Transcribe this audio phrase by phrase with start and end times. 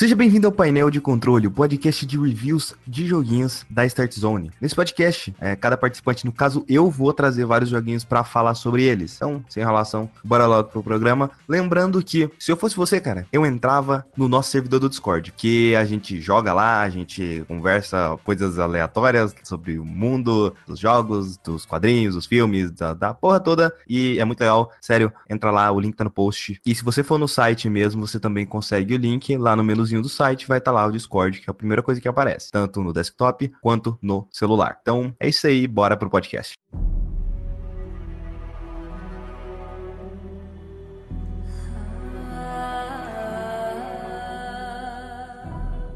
[0.00, 4.50] Seja bem-vindo ao painel de controle, o podcast de reviews de joguinhos da Start Zone.
[4.58, 8.82] Nesse podcast, é, cada participante, no caso eu, vou trazer vários joguinhos para falar sobre
[8.82, 9.16] eles.
[9.16, 11.30] Então, sem enrolação, bora logo pro programa.
[11.46, 15.76] Lembrando que, se eu fosse você, cara, eu entrava no nosso servidor do Discord, que
[15.76, 21.66] a gente joga lá, a gente conversa coisas aleatórias sobre o mundo, dos jogos, dos
[21.66, 24.72] quadrinhos, dos filmes, da, da porra toda, e é muito legal.
[24.80, 26.58] Sério, entra lá, o link tá no post.
[26.64, 29.89] E se você for no site mesmo, você também consegue o link lá no menu
[29.98, 32.50] do site vai estar tá lá o Discord, que é a primeira coisa que aparece,
[32.50, 34.78] tanto no desktop quanto no celular.
[34.80, 36.54] Então é isso aí, bora pro podcast.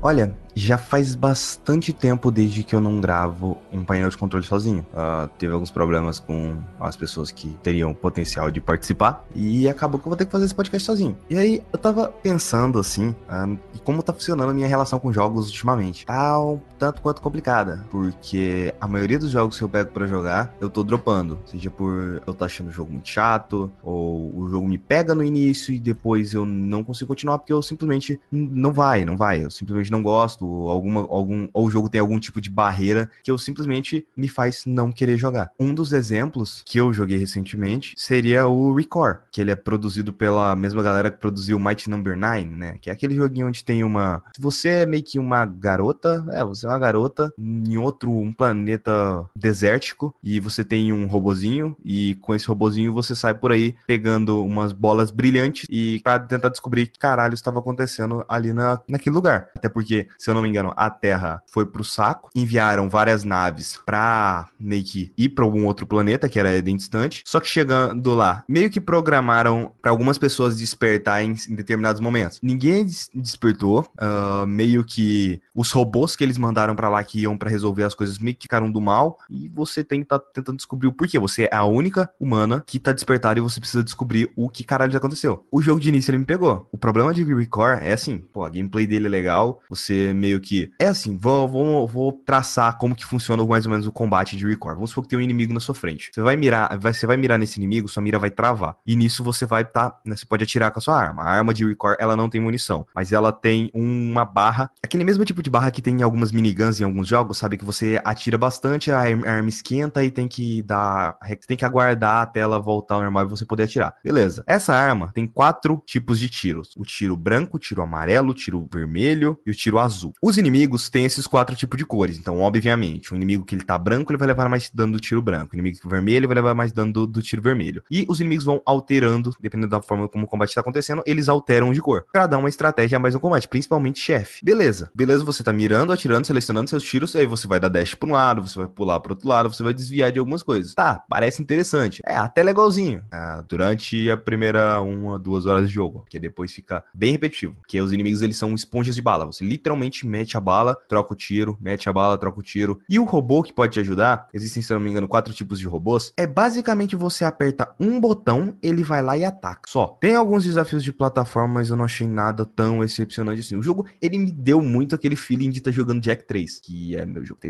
[0.03, 4.87] Olha, já faz bastante tempo desde que eu não gravo um painel de controle sozinho.
[4.93, 10.07] Uh, teve alguns problemas com as pessoas que teriam potencial de participar e acabou que
[10.07, 11.17] eu vou ter que fazer esse podcast sozinho.
[11.29, 15.49] E aí eu tava pensando assim, uh, como tá funcionando a minha relação com jogos
[15.49, 16.07] ultimamente.
[16.07, 20.55] Tá um tanto quanto complicada, porque a maioria dos jogos que eu pego para jogar
[20.61, 24.69] eu tô dropando, seja por eu tô achando o jogo muito chato, ou o jogo
[24.69, 29.05] me pega no início e depois eu não consigo continuar porque eu simplesmente não vai,
[29.05, 32.51] não vai, eu simplesmente não gosto alguma, algum, ou o jogo tem algum tipo de
[32.51, 35.51] barreira que eu simplesmente me faz não querer jogar.
[35.59, 40.55] Um dos exemplos que eu joguei recentemente seria o Record, que ele é produzido pela
[40.57, 42.77] mesma galera que produziu Might Number 9, né?
[42.81, 44.23] Que é aquele joguinho onde tem uma.
[44.35, 48.33] Se você é meio que uma garota, é, você é uma garota em outro um
[48.33, 53.75] planeta desértico e você tem um robozinho e com esse robozinho você sai por aí
[53.87, 59.15] pegando umas bolas brilhantes e para tentar descobrir que caralho estava acontecendo ali na, naquele
[59.15, 59.49] lugar.
[59.57, 63.25] Até porque, se eu eu não me engano, a Terra foi pro saco, enviaram várias
[63.25, 67.49] naves pra meio que ir pra algum outro planeta, que era bem distante, só que
[67.49, 72.41] chegando lá, meio que programaram para algumas pessoas despertar em, determinados momentos.
[72.43, 77.37] Ninguém des despertou, uh, meio que os robôs que eles mandaram para lá que iam
[77.37, 80.57] para resolver as coisas meio que ficaram do mal, e você tem que tá tentando
[80.57, 81.19] descobrir o porquê.
[81.19, 84.97] Você é a única humana que tá despertada e você precisa descobrir o que caralho
[84.97, 85.47] aconteceu.
[85.51, 86.69] O jogo de início ele me pegou.
[86.73, 90.71] O problema de Record é assim, pô, a gameplay dele é legal, você meio que.
[90.79, 94.47] É assim, vou, vou, vou traçar como que funciona mais ou menos o combate de
[94.47, 94.77] Record.
[94.77, 96.11] Vamos supor que tem um inimigo na sua frente.
[96.13, 98.77] Você vai mirar, vai, você vai mirar nesse inimigo, sua mira vai travar.
[98.87, 101.23] E nisso você vai tá, né, você pode atirar com a sua arma.
[101.23, 105.25] A arma de Record, ela não tem munição, mas ela tem uma barra, aquele mesmo
[105.25, 107.57] tipo de barra que tem em algumas miniguns em alguns jogos, sabe?
[107.57, 111.19] Que você atira bastante, a arma esquenta e tem que dar.
[111.47, 113.95] Tem que aguardar até ela voltar ao normal e você poder atirar.
[114.03, 114.43] Beleza.
[114.47, 118.67] Essa arma tem quatro tipos de tiros: o tiro branco, o tiro amarelo, o tiro
[118.73, 120.14] vermelho e o tiro azul.
[120.21, 122.19] Os inimigos têm esses quatro tipos de cores.
[122.19, 125.21] Então, obviamente, o inimigo que ele tá branco, ele vai levar mais dano do tiro
[125.21, 125.53] branco.
[125.53, 127.83] O inimigo vermelho vai levar mais dano do, do tiro vermelho.
[127.91, 131.73] E os inimigos vão alterando, dependendo da forma como o combate tá acontecendo, eles alteram
[131.73, 132.07] de cor.
[132.13, 134.45] Pra dar uma estratégia a mais no combate, principalmente chefe.
[134.45, 134.91] Beleza.
[134.95, 138.13] Beleza, você tá mirando, atirando, selecionando seus tiros, aí você vai dar dash pra um
[138.13, 140.75] lado, você vai pular pro outro lado, você vai desviar de algumas coisas.
[140.75, 142.01] Tá, parece interessante.
[142.07, 143.03] É, até legalzinho.
[143.13, 146.05] É, durante a primeira uma, duas horas de jogo.
[146.09, 147.57] Que depois fica bem repetitivo.
[147.67, 149.27] Que os inimigos, eles são esponjas de bala.
[149.27, 152.81] Você literalmente mete a bala, troca o tiro, mete a bala, troca o tiro.
[152.89, 155.67] E o robô que pode te ajudar, existem, se não me engano, quatro tipos de
[155.67, 159.63] robôs, é basicamente você aperta um botão, ele vai lá e ataca.
[159.67, 159.99] Só.
[160.01, 163.57] Tem alguns desafios de plataforma, mas eu não achei nada tão excepcionante assim.
[163.57, 166.97] O jogo, ele me deu muito aquele feeling de estar tá jogando Jack 3, que
[166.97, 167.41] é meu jogo.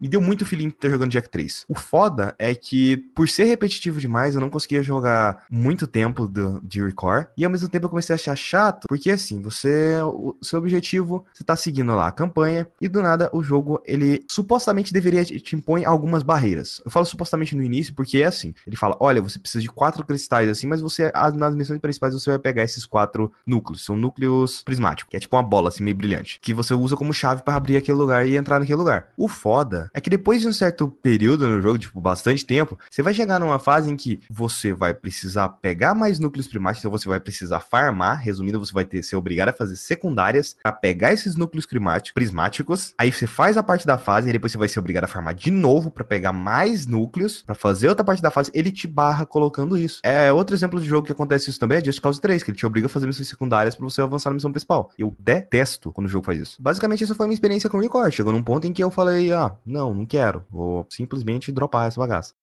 [0.00, 1.64] Me deu muito feeling de estar tá jogando Jack 3.
[1.68, 6.60] O foda é que, por ser repetitivo demais, eu não conseguia jogar muito tempo do,
[6.62, 7.26] de Record.
[7.36, 9.94] E ao mesmo tempo eu comecei a achar chato, porque assim, você.
[10.02, 14.24] O seu objetivo, você tá seguindo lá a campanha e do nada o jogo ele
[14.28, 16.80] supostamente deveria te impõe algumas barreiras.
[16.84, 18.54] Eu falo supostamente no início porque é assim.
[18.66, 22.30] Ele fala: olha, você precisa de quatro cristais assim, mas você nas missões principais você
[22.30, 23.84] vai pegar esses quatro núcleos.
[23.84, 27.12] São núcleos prismáticos, que é tipo uma bola assim meio brilhante, que você usa como
[27.12, 29.08] chave para abrir aquele lugar e entrar naquele lugar.
[29.16, 33.02] O foda é que depois de um certo período no jogo, tipo bastante tempo, você
[33.02, 37.08] vai chegar numa fase em que você vai precisar pegar mais núcleos primáticos, então você
[37.08, 41.36] vai precisar farmar, resumindo, você vai ter ser obrigado a fazer secundárias para pegar esses
[41.36, 41.66] núcleos
[42.12, 42.94] prismáticos.
[42.98, 45.34] Aí você faz a parte da fase e depois você vai ser obrigado a farmar
[45.34, 48.50] de novo para pegar mais núcleos, para fazer outra parte da fase.
[48.54, 50.00] Ele te barra colocando isso.
[50.02, 52.58] É outro exemplo de jogo que acontece isso também é Just Cause 3, que ele
[52.58, 54.90] te obriga a fazer missões secundárias para você avançar na missão principal.
[54.98, 56.62] Eu detesto quando o jogo faz isso.
[56.62, 58.12] Basicamente, essa foi minha experiência com o Record.
[58.12, 60.44] Chegou num ponto em que eu falei: ah, não, não quero.
[60.50, 62.34] Vou simplesmente dropar essa bagaça.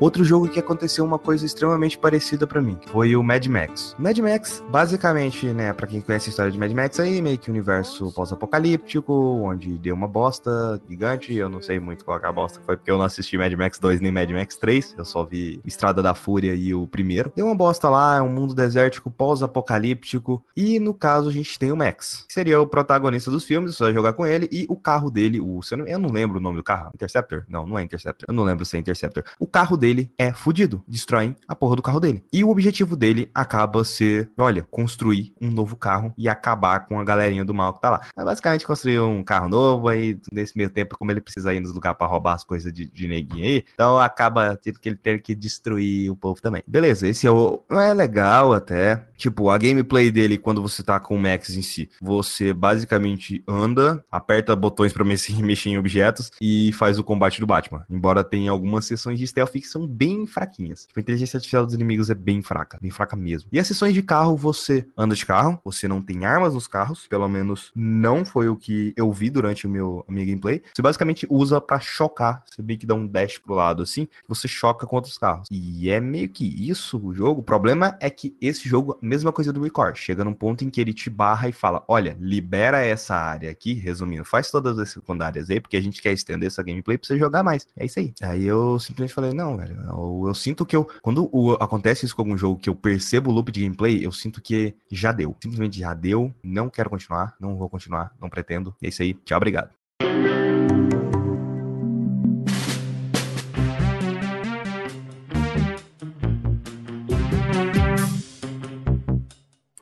[0.00, 3.94] Outro jogo que aconteceu uma coisa extremamente parecida para mim foi o Mad Max.
[3.98, 7.50] Mad Max, basicamente, né, para quem conhece a história de Mad Max aí, meio que
[7.50, 12.60] universo pós-apocalíptico, onde deu uma bosta gigante, eu não sei muito qual é a bosta
[12.64, 15.60] foi, porque eu não assisti Mad Max 2 nem Mad Max 3, eu só vi
[15.64, 17.32] Estrada da Fúria e o primeiro.
[17.34, 21.70] Deu uma bosta lá, é um mundo desértico pós-apocalíptico, e no caso a gente tem
[21.70, 24.76] o Max, que seria o protagonista dos filmes, você vai jogar com ele, e o
[24.76, 27.44] carro dele, o, eu não lembro o nome do carro, Interceptor?
[27.48, 29.22] Não, não é Interceptor, eu não lembro se é Interceptor.
[29.38, 32.24] O carro dele é fudido, destroem a porra do carro dele.
[32.32, 37.04] E o objetivo dele acaba ser, olha, construir um novo carro e acabar com a
[37.04, 38.00] galerinha do mal que tá lá.
[38.16, 41.74] É basicamente construir um carro novo, aí nesse meio tempo, como ele precisa ir nos
[41.74, 45.20] lugares pra roubar as coisas de, de neguinho aí, então acaba tendo que ele ter
[45.20, 46.62] que destruir o povo também.
[46.66, 47.62] Beleza, esse é o.
[47.70, 49.04] É legal até.
[49.18, 54.04] Tipo, a gameplay dele, quando você tá com o Max em si, você basicamente anda,
[54.10, 57.84] aperta botões pra mexer, em objetos e faz o combate do Batman.
[57.90, 60.86] Embora tenha algumas sessões de stealth que são bem fraquinhas.
[60.86, 63.48] Tipo, a inteligência artificial dos inimigos é bem fraca, bem fraca mesmo.
[63.52, 67.06] E as sessões de carro, você anda de carro, você não tem armas nos carros,
[67.08, 70.62] pelo menos não foi o que eu vi durante o meu, a minha gameplay.
[70.72, 74.46] Você basicamente usa para chocar, você meio que dá um dash pro lado assim, você
[74.46, 75.48] choca contra os carros.
[75.50, 77.40] E é meio que isso o jogo.
[77.40, 80.80] O problema é que esse jogo, mesma coisa do Record, chega num ponto em que
[80.80, 85.50] ele te barra e fala: olha, libera essa área aqui, resumindo, faz todas as secundárias
[85.50, 87.66] aí, porque a gente quer estender essa gameplay pra você jogar mais.
[87.76, 88.14] É isso aí.
[88.22, 90.88] Aí eu simplesmente falei: não, velho, eu, eu sinto que eu.
[91.02, 94.12] Quando o, acontece isso com algum jogo que eu percebo o loop de gameplay, eu
[94.12, 95.36] sinto que já deu.
[95.42, 98.74] Simplesmente já deu, não quero continuar, não vou continuar, não pretendo.
[98.82, 99.70] É isso aí, tchau, obrigado.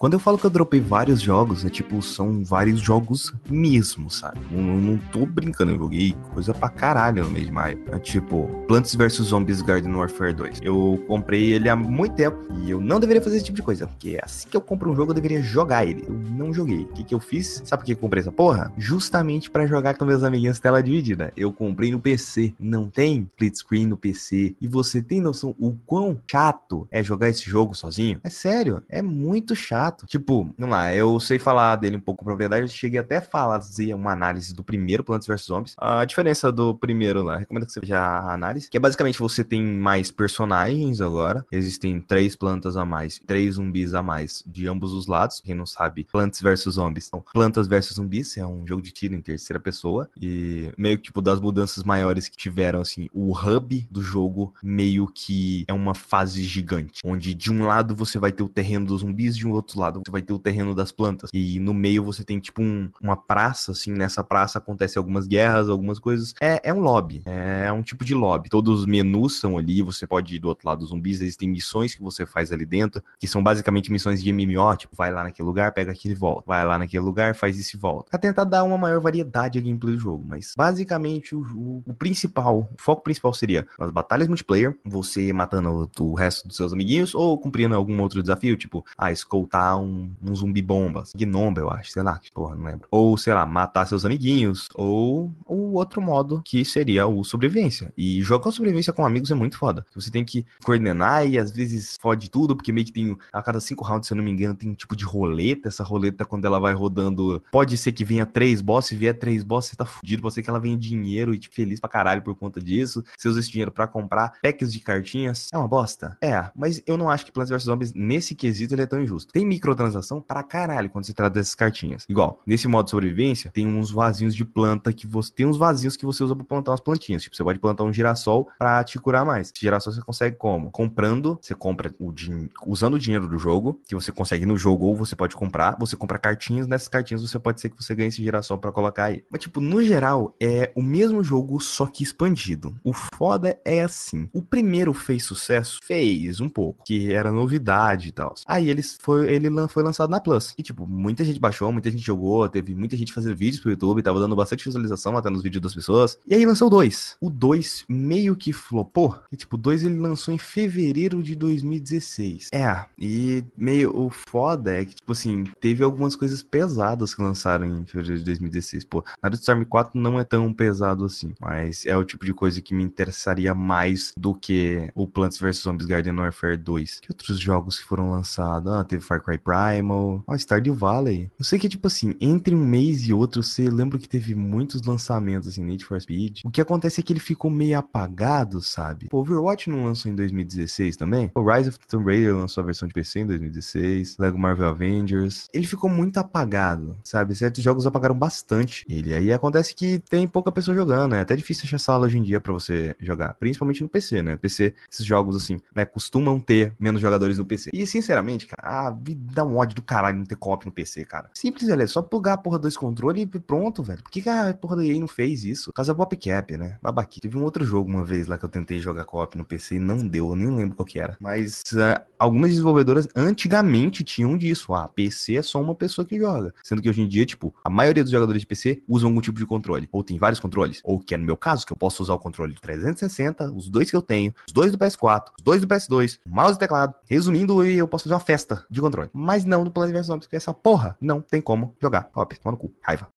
[0.03, 4.41] Quando eu falo que eu dropei vários jogos, é tipo, são vários jogos mesmo, sabe?
[4.51, 7.81] Não, não tô brincando, eu joguei coisa pra caralho no mês de maio.
[7.87, 10.59] É tipo, Plants vs Zombies Garden Warfare 2.
[10.61, 13.87] Eu comprei ele há muito tempo e eu não deveria fazer esse tipo de coisa,
[13.87, 16.05] porque assim que eu compro um jogo, eu deveria jogar ele.
[16.09, 16.81] Eu não joguei.
[16.81, 17.63] O que, que eu fiz?
[17.65, 18.73] Sabe por que eu comprei essa porra?
[18.77, 21.33] Justamente para jogar com meus amiguinhos tela dividida.
[21.37, 22.53] Eu comprei no PC.
[22.59, 24.57] Não tem split screen no PC.
[24.61, 28.19] E você tem noção o quão chato é jogar esse jogo sozinho?
[28.25, 32.25] É sério, é muito chato Tipo, vamos lá, eu sei falar dele um pouco com
[32.25, 35.75] propriedade, eu cheguei até a fazer uma análise do primeiro Plants vs Zombies.
[35.79, 39.45] A diferença do primeiro lá, recomendo que você veja a análise, que é basicamente você
[39.45, 44.93] tem mais personagens agora, existem três plantas a mais, três zumbis a mais de ambos
[44.93, 47.07] os lados, quem não sabe, Plants vs Zombies.
[47.09, 51.13] Então, Plantas vs Zumbis é um jogo de tiro em terceira pessoa e meio que
[51.13, 55.95] tipo das mudanças maiores que tiveram assim, o hub do jogo meio que é uma
[55.95, 59.53] fase gigante, onde de um lado você vai ter o terreno dos zumbis, de um
[59.53, 61.31] outro lado você vai ter o terreno das plantas.
[61.33, 65.69] E no meio você tem tipo um, uma praça, assim, nessa praça acontece algumas guerras,
[65.69, 66.35] algumas coisas.
[66.41, 68.49] É, é um lobby, é um tipo de lobby.
[68.49, 71.95] Todos os menus são ali, você pode ir do outro lado dos zumbis, existem missões
[71.95, 75.47] que você faz ali dentro, que são basicamente missões de MMO, tipo, vai lá naquele
[75.47, 76.45] lugar, pega aquilo e volta.
[76.47, 78.11] Vai lá naquele lugar, faz isso e volta.
[78.11, 81.95] Pra tentar dar uma maior variedade de gameplay do jogo, mas basicamente o, o, o
[81.95, 86.73] principal, o foco principal seria as batalhas multiplayer, você matando o, o resto dos seus
[86.73, 91.71] amiguinhos ou cumprindo algum outro desafio, tipo, ah, escoltar um, um zumbi bomba, gnomba, eu
[91.71, 92.89] acho, sei lá, porra, não lembro.
[92.91, 97.93] Ou, sei lá, matar seus amiguinhos, ou o outro modo que seria o sobrevivência.
[97.97, 99.85] E jogar sobrevivência com amigos é muito foda.
[99.95, 103.61] Você tem que coordenar e às vezes fode tudo, porque meio que tem, a cada
[103.61, 105.69] cinco rounds, se eu não me engano, tem um tipo de roleta.
[105.69, 109.43] Essa roleta, quando ela vai rodando, pode ser que venha três bosses, se vier três
[109.43, 112.23] bosses, você tá fudido, pode ser que ela venha dinheiro e te feliz pra caralho
[112.23, 113.03] por conta disso.
[113.17, 115.49] Você usa esse dinheiro para comprar packs de cartinhas.
[115.53, 116.17] É uma bosta?
[116.21, 119.33] É, mas eu não acho que Plants vs Zombies, nesse quesito, ele é tão injusto.
[119.33, 122.05] Tem microtransação para caralho quando se trata dessas cartinhas.
[122.09, 125.33] Igual, nesse modo de sobrevivência, tem uns vasinhos de planta que você.
[125.33, 127.23] Tem uns vasinhos que você usa pra plantar umas plantinhas.
[127.23, 129.49] Tipo, você pode plantar um girassol pra te curar mais.
[129.49, 130.71] Esse girassol você consegue como?
[130.71, 132.49] Comprando, você compra o din...
[132.67, 135.77] usando o dinheiro do jogo, que você consegue no jogo, ou você pode comprar.
[135.79, 139.05] Você compra cartinhas, nessas cartinhas você pode ser que você ganhe esse girassol para colocar
[139.05, 139.25] aí.
[139.31, 142.75] Mas, tipo, no geral, é o mesmo jogo, só que expandido.
[142.83, 144.29] O foda é assim.
[144.33, 145.79] O primeiro fez sucesso?
[145.83, 148.35] Fez um pouco, que era novidade e tal.
[148.47, 150.55] Aí eles foi, ele foi lançado na Plus.
[150.57, 154.03] E, tipo, muita gente baixou, muita gente jogou, teve muita gente fazendo vídeos pro YouTube,
[154.03, 156.19] tava dando bastante visualização até nos vídeos das pessoas.
[156.27, 157.17] E aí lançou o 2.
[157.21, 159.19] O 2 meio que flopou.
[159.31, 162.49] E, tipo, o 2 ele lançou em fevereiro de 2016.
[162.53, 167.67] É, e meio o foda é que, tipo assim, teve algumas coisas pesadas que lançaram
[167.67, 168.85] em fevereiro de 2016.
[168.85, 172.61] Pô, Naruto Storm 4 não é tão pesado assim, mas é o tipo de coisa
[172.61, 177.01] que me interessaria mais do que o Plants vs Zombies Garden Warfare 2.
[177.01, 178.73] Que outros jogos que foram lançados?
[178.73, 181.31] Ah, teve Far Cry Cry Primal, ó, Stardew Valley.
[181.39, 184.83] Eu sei que, tipo assim, entre um mês e outro, você lembra que teve muitos
[184.83, 186.41] lançamentos, assim, Need for Speed.
[186.45, 189.09] O que acontece é que ele ficou meio apagado, sabe?
[189.13, 191.31] O Overwatch não lançou em 2016 também?
[191.35, 194.17] O Rise of the Tomb Raider lançou a versão de PC em 2016.
[194.19, 195.49] Lego Marvel Avengers.
[195.53, 197.35] Ele ficou muito apagado, sabe?
[197.35, 199.15] Certos jogos apagaram bastante ele.
[199.15, 202.41] Aí acontece que tem pouca pessoa jogando, é até difícil achar sala hoje em dia
[202.41, 204.37] para você jogar, principalmente no PC, né?
[204.37, 207.71] PC, esses jogos assim, né, costumam ter menos jogadores no PC.
[207.73, 208.91] E sinceramente, cara, ah,
[209.33, 211.31] dá um ódio do caralho não ter co-op no PC, cara.
[211.35, 214.03] Simples, velho, é só plugar a porra dois controles e pronto, velho.
[214.03, 215.73] Por que, que a porra da EA não fez isso?
[215.73, 216.79] Casa Popcap, né?
[216.83, 217.21] Babaqui.
[217.21, 219.79] Teve um outro jogo uma vez lá que eu tentei jogar co-op no PC e
[219.79, 221.17] não deu, eu nem lembro qual que era.
[221.21, 224.75] Mas uh, algumas desenvolvedoras antigamente tinham disso.
[224.75, 226.55] Ah, PC é só uma pessoa que joga.
[226.63, 229.39] Sendo que hoje em dia, tipo, a maioria dos jogadores de PC usam algum tipo
[229.39, 229.89] de controle.
[229.93, 230.81] Ou tem vários controles.
[230.85, 233.69] Ou que é no meu caso, que eu posso usar o controle de 360, os
[233.69, 236.95] dois que eu tenho, os dois do PS4, os dois do PS2, mouse e teclado.
[237.09, 239.11] Resumindo, eu posso fazer uma festa de controle.
[239.13, 242.09] Mas não no Plants vs Zombies, porque essa porra não tem como jogar.
[242.15, 242.73] Hop, toma no cu.
[242.83, 243.09] Raiva.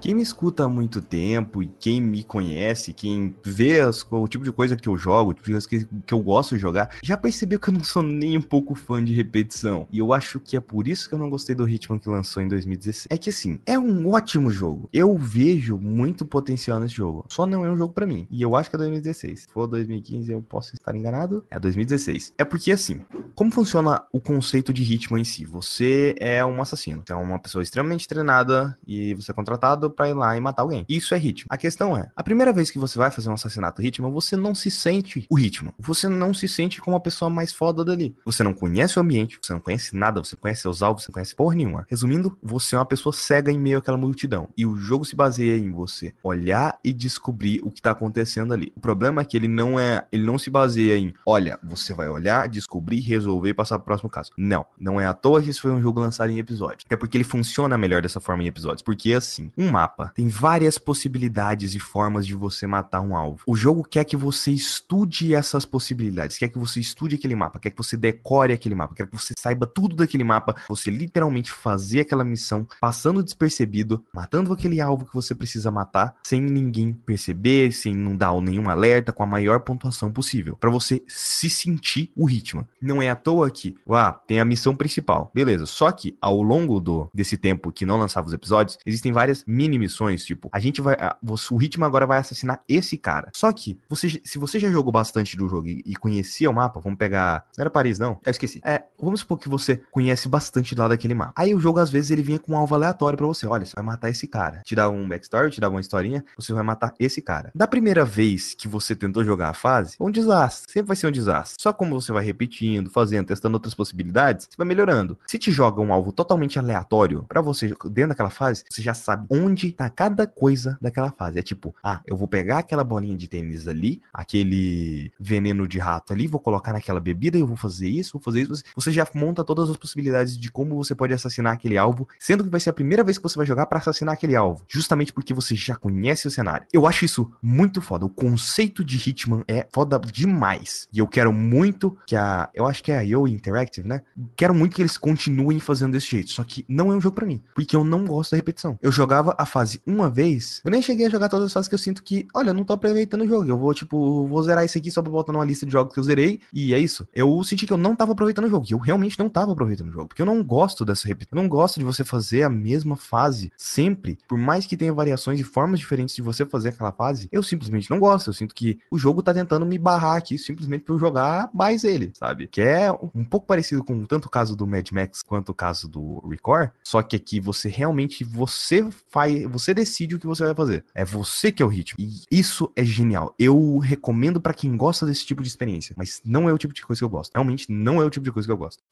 [0.00, 4.44] Quem me escuta há muito tempo e quem me conhece, quem vê as, o tipo
[4.44, 6.96] de coisa que eu jogo, o tipo de coisa que, que eu gosto de jogar,
[7.02, 9.88] já percebeu que eu não sou nem um pouco fã de repetição.
[9.90, 12.40] E eu acho que é por isso que eu não gostei do Hitman que lançou
[12.40, 13.08] em 2016.
[13.10, 14.88] É que assim, é um ótimo jogo.
[14.92, 17.24] Eu vejo muito potencial nesse jogo.
[17.28, 18.28] Só não é um jogo para mim.
[18.30, 19.40] E eu acho que é 2016.
[19.40, 21.44] Se for 2015, eu posso estar enganado.
[21.50, 22.34] É 2016.
[22.38, 23.00] É porque assim,
[23.34, 25.44] como funciona o conceito de Hitman em si?
[25.44, 27.02] Você é um assassino.
[27.04, 30.62] Você é uma pessoa extremamente treinada e você é contratado para ir lá e matar
[30.62, 30.84] alguém.
[30.88, 31.48] Isso é ritmo.
[31.50, 34.54] A questão é, a primeira vez que você vai fazer um assassinato ritmo, você não
[34.54, 35.72] se sente o ritmo.
[35.78, 38.16] Você não se sente como a pessoa mais foda dali.
[38.24, 41.14] Você não conhece o ambiente, você não conhece nada, você conhece seus alvos, você não
[41.14, 41.86] conhece porra nenhuma.
[41.88, 44.48] Resumindo, você é uma pessoa cega em meio àquela multidão.
[44.56, 48.72] E o jogo se baseia em você olhar e descobrir o que tá acontecendo ali.
[48.76, 52.08] O problema é que ele não é, ele não se baseia em, olha, você vai
[52.08, 54.30] olhar, descobrir, resolver e passar pro próximo caso.
[54.36, 56.86] Não, não é à toa que isso foi um jogo lançado em episódio.
[56.88, 58.82] É porque ele funciona melhor dessa forma em episódios.
[58.82, 63.42] Porque assim, um mapa tem várias possibilidades e formas de você matar um alvo.
[63.46, 67.70] O jogo quer que você estude essas possibilidades, quer que você estude aquele mapa, quer
[67.70, 72.00] que você decore aquele mapa, quer que você saiba tudo daquele mapa, você literalmente fazer
[72.00, 77.94] aquela missão passando despercebido, matando aquele alvo que você precisa matar, sem ninguém perceber, sem
[77.94, 82.66] não dar nenhum alerta, com a maior pontuação possível, para você se sentir o ritmo.
[82.80, 85.66] Não é à toa que, ah, tem a missão principal, beleza?
[85.66, 89.67] Só que ao longo do desse tempo que não lançava os episódios, existem várias mini
[89.76, 90.96] missões missões, tipo, a gente vai.
[91.22, 93.30] o ritmo agora vai assassinar esse cara.
[93.34, 96.78] Só que, você, se você já jogou bastante do jogo e, e conhecia o mapa,
[96.80, 97.44] vamos pegar.
[97.56, 98.20] Não era Paris, não?
[98.24, 98.60] Eu esqueci.
[98.64, 101.32] É, vamos supor que você conhece bastante lá daquele mapa.
[101.36, 103.46] Aí o jogo, às vezes, ele vinha com um alvo aleatório para você.
[103.46, 104.62] Olha, você vai matar esse cara.
[104.64, 107.50] Te dá um backstory, te dá uma historinha, você vai matar esse cara.
[107.54, 110.72] Da primeira vez que você tentou jogar a fase, um desastre.
[110.72, 111.56] Sempre vai ser um desastre.
[111.60, 115.18] Só como você vai repetindo, fazendo, testando outras possibilidades, você vai melhorando.
[115.26, 119.26] Se te joga um alvo totalmente aleatório para você dentro daquela fase, você já sabe
[119.30, 121.38] onde tá cada coisa daquela fase.
[121.38, 126.12] É tipo, ah, eu vou pegar aquela bolinha de tênis ali, aquele veneno de rato
[126.12, 128.62] ali, vou colocar naquela bebida, eu vou fazer isso, vou fazer isso.
[128.74, 132.50] Você já monta todas as possibilidades de como você pode assassinar aquele alvo, sendo que
[132.50, 135.34] vai ser a primeira vez que você vai jogar para assassinar aquele alvo, justamente porque
[135.34, 136.66] você já conhece o cenário.
[136.72, 138.06] Eu acho isso muito foda.
[138.06, 140.88] O conceito de Hitman é foda demais.
[140.92, 144.02] E eu quero muito que a, eu acho que é a Yo Interactive, né?
[144.36, 146.30] Quero muito que eles continuem fazendo desse jeito.
[146.30, 148.78] Só que não é um jogo para mim, porque eu não gosto da repetição.
[148.82, 151.74] Eu jogava a fase uma vez, eu nem cheguei a jogar todas as fases que
[151.74, 153.48] eu sinto que, olha, eu não tô aproveitando o jogo.
[153.48, 156.00] Eu vou, tipo, vou zerar isso aqui só pra botar numa lista de jogos que
[156.00, 156.40] eu zerei.
[156.52, 157.06] E é isso.
[157.14, 158.66] Eu senti que eu não tava aproveitando o jogo.
[158.68, 160.08] E eu realmente não tava aproveitando o jogo.
[160.08, 161.38] Porque eu não gosto dessa repetição.
[161.38, 164.18] Eu não gosto de você fazer a mesma fase sempre.
[164.28, 167.90] Por mais que tenha variações e formas diferentes de você fazer aquela fase, eu simplesmente
[167.90, 168.28] não gosto.
[168.28, 171.84] Eu sinto que o jogo tá tentando me barrar aqui simplesmente pra eu jogar mais
[171.84, 172.46] ele, sabe?
[172.46, 175.88] Que é um pouco parecido com tanto o caso do Mad Max quanto o caso
[175.88, 176.70] do Record.
[176.82, 180.84] Só que aqui você realmente, você faz, você decide o que você vai fazer.
[180.94, 181.96] É você que é o ritmo.
[181.98, 183.34] E isso é genial.
[183.38, 186.82] Eu recomendo para quem gosta desse tipo de experiência, mas não é o tipo de
[186.82, 187.32] coisa que eu gosto.
[187.34, 188.82] Realmente não é o tipo de coisa que eu gosto.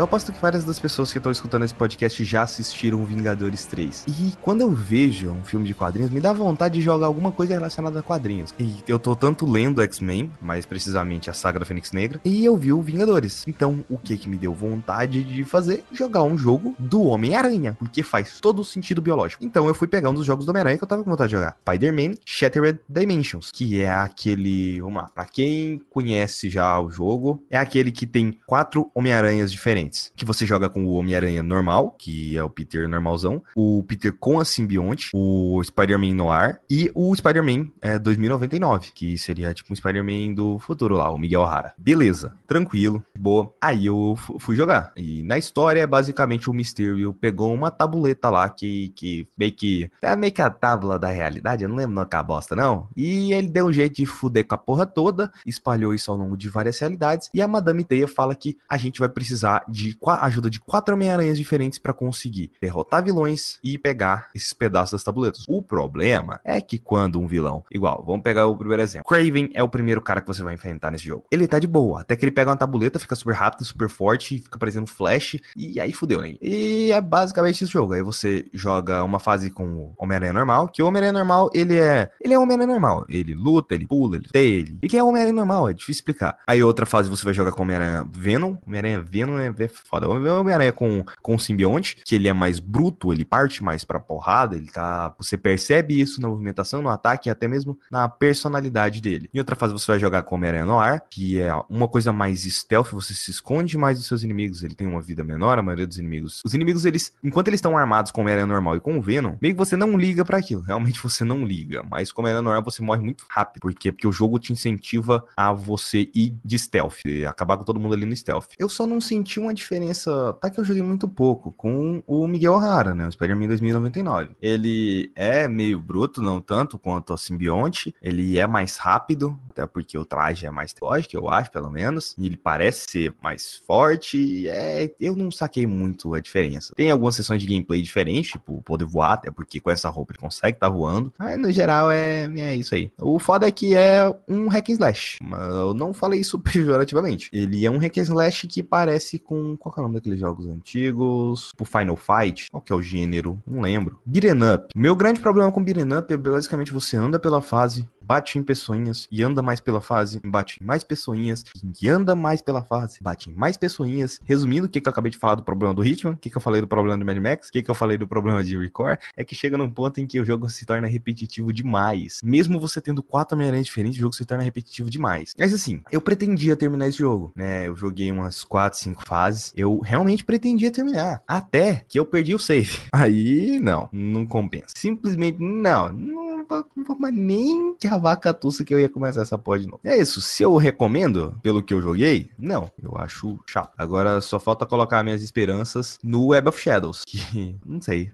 [0.00, 4.06] Eu aposto que várias das pessoas que estão escutando esse podcast já assistiram Vingadores 3.
[4.08, 7.52] E quando eu vejo um filme de quadrinhos, me dá vontade de jogar alguma coisa
[7.52, 8.54] relacionada a quadrinhos.
[8.58, 12.56] E eu tô tanto lendo X-Men, mais precisamente a saga da Fênix Negra, e eu
[12.56, 13.44] vi o Vingadores.
[13.46, 15.84] Então, o que que me deu vontade de fazer?
[15.92, 19.44] Jogar um jogo do Homem-Aranha, porque faz todo o sentido biológico.
[19.44, 21.36] Então, eu fui pegar um dos jogos do Homem-Aranha que eu tava com vontade de
[21.36, 21.58] jogar.
[21.60, 27.58] Spider-Man Shattered Dimensions, que é aquele, vamos lá, pra quem conhece já o jogo, é
[27.58, 32.42] aquele que tem quatro Homem-Aranhas diferentes, que você joga com o Homem-Aranha normal, que é
[32.42, 37.98] o Peter normalzão, o Peter com a simbionte, o Spider-Man Noir e o Spider-Man é,
[37.98, 41.72] 2099, que seria tipo um Spider-Man do futuro lá, o Miguel O'Hara.
[41.78, 43.52] Beleza, tranquilo, boa.
[43.60, 44.92] Aí eu fui jogar.
[44.96, 49.90] E na história, basicamente, o Mysterio pegou uma tabuleta lá que, que meio que.
[50.02, 52.88] É meio que a tábula da realidade, eu não lembro a bosta, não.
[52.96, 56.36] E ele deu um jeito de fuder com a porra toda, espalhou isso ao longo
[56.36, 57.30] de várias realidades.
[57.32, 59.79] E a Madame Teia fala que a gente vai precisar de
[60.20, 65.44] ajuda de quatro Homem-Aranhas diferentes para conseguir derrotar vilões e pegar esses pedaços das tabuletas.
[65.48, 69.08] O problema é que quando um vilão, igual, vamos pegar o primeiro exemplo.
[69.08, 71.24] Craven é o primeiro cara que você vai enfrentar nesse jogo.
[71.30, 74.38] Ele tá de boa, até que ele pega uma tabuleta, fica super rápido, super forte,
[74.38, 76.34] fica parecendo flash, e aí fudeu, né?
[76.40, 77.92] E é basicamente esse jogo.
[77.92, 82.10] Aí você joga uma fase com o Homem-Aranha normal, que o Homem-Aranha normal, ele é.
[82.20, 83.04] Ele é Homem-Aranha normal.
[83.08, 84.78] Ele luta, ele pula, ele tem ele.
[84.82, 86.38] E que é Homem-Aranha normal, é difícil explicar.
[86.46, 88.56] Aí outra fase você vai jogar com o Homem-Aranha Venom.
[88.66, 90.08] Homem-Aranha Venom é, foda.
[90.08, 94.00] O Homem-Aranha com, com o simbionte, que ele é mais bruto, ele parte mais pra
[94.00, 95.14] porrada, ele tá.
[95.18, 99.28] Você percebe isso na movimentação, no ataque e até mesmo na personalidade dele.
[99.32, 102.42] Em outra fase você vai jogar com o Homem-Aranha Noir, que é uma coisa mais
[102.42, 105.86] stealth, você se esconde mais dos seus inimigos, ele tem uma vida menor, a maioria
[105.86, 106.42] dos inimigos.
[106.44, 109.36] Os inimigos, eles, enquanto eles estão armados com o Homem-Aranha normal e com o Venom,
[109.40, 110.62] meio que você não liga para aquilo.
[110.62, 111.82] Realmente você não liga.
[111.90, 113.60] Mas com o Homem-Aranha normal você morre muito rápido.
[113.60, 113.92] Por quê?
[113.92, 118.06] Porque o jogo te incentiva a você ir de stealth, acabar com todo mundo ali
[118.06, 118.48] no stealth.
[118.58, 122.54] Eu só não senti uma diferença, tá que eu joguei muito pouco, com o Miguel
[122.54, 123.06] O'Hara, né?
[123.06, 124.30] O Spider-Man 2099.
[124.40, 127.94] Ele é meio bruto, não tanto quanto a simbionte.
[128.02, 132.14] Ele é mais rápido, até porque o traje é mais lógico, eu acho, pelo menos.
[132.18, 134.48] E ele parece ser mais forte.
[134.48, 136.74] É, eu não saquei muito a diferença.
[136.74, 140.20] Tem algumas sessões de gameplay diferentes, tipo, poder voar, até porque com essa roupa ele
[140.20, 141.12] consegue tá voando.
[141.18, 142.90] Mas no geral é, é isso aí.
[142.98, 145.18] O foda é que é um hack and slash.
[145.50, 147.30] Eu não falei isso pejorativamente.
[147.32, 149.39] Ele é um hack and slash que parece com.
[149.58, 151.52] Qual é o nome daqueles jogos antigos?
[151.58, 152.50] O Final Fight.
[152.50, 153.38] Qual que é o gênero?
[153.46, 154.00] Não lembro.
[154.04, 154.68] Beat'em up.
[154.74, 159.06] Meu grande problema com beat'em up é basicamente você anda pela fase, bate em pessoinhas
[159.08, 161.44] e anda mais pela fase, bate em mais pessoinhas
[161.80, 164.18] e anda mais pela fase, bate em mais pessoinhas.
[164.24, 166.36] Resumindo, o que, que eu acabei de falar do problema do Hitman, o que, que
[166.36, 168.58] eu falei do problema do Mad Max, o que, que eu falei do problema de
[168.58, 172.20] Record, é que chega num ponto em que o jogo se torna repetitivo demais.
[172.24, 175.32] Mesmo você tendo quatro Homem-Aranha diferentes, o jogo se torna repetitivo demais.
[175.38, 177.68] Mas assim, eu pretendia terminar esse jogo, né?
[177.68, 181.22] Eu joguei umas quatro, cinco fases, eu realmente pretendia terminar.
[181.28, 182.76] Até que eu perdi o save.
[182.92, 184.74] Aí, não, não compensa.
[184.74, 186.30] Simplesmente, não, não
[186.76, 189.80] não vou mais nem gravar a catuça que eu ia começar essa pod de novo.
[189.84, 190.20] É isso.
[190.20, 192.70] Se eu recomendo, pelo que eu joguei, não.
[192.82, 193.72] Eu acho chato.
[193.76, 197.20] Agora só falta colocar minhas esperanças no Web of Shadows, que
[197.64, 198.10] não sei.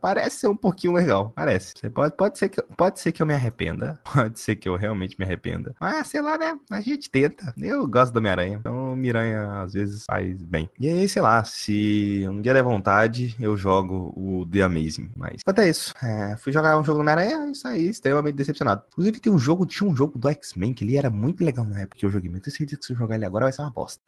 [0.00, 1.32] Parece ser um pouquinho legal.
[1.34, 1.74] Parece.
[1.90, 3.98] Pode, pode, ser que, pode ser que eu me arrependa.
[4.18, 5.74] Pode ser que eu realmente me arrependa.
[5.80, 6.58] Mas sei lá, né?
[6.70, 7.54] A gente tenta.
[7.56, 8.56] Eu gosto da Miranha.
[8.58, 10.68] Então, Miranha às vezes faz bem.
[10.78, 15.10] E aí, sei lá, se um dia der vontade, eu jogo o The Amazing.
[15.16, 15.94] Mas quanto é isso.
[16.02, 18.82] É, fui jogar um jogo do Miranha, isso saí extremamente decepcionado.
[18.92, 21.80] Inclusive, tem um jogo, tinha um jogo do X-Men que ele era muito legal na
[21.80, 23.52] época que eu joguei, mas eu tenho certeza que se eu jogar ele agora vai
[23.52, 24.02] ser uma bosta.